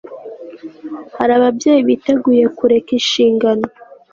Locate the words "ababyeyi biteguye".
1.39-2.43